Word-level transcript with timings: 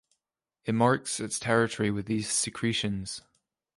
It 0.65 0.73
marks 0.73 1.19
its 1.19 1.37
territory 1.37 1.91
with 1.91 2.07
these 2.07 2.27
secretions. 2.27 3.21